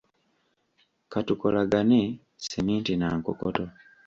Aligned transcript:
Katukolagane 1.11 2.01
sseminti 2.43 2.91
n'ankokoto. 2.95 3.63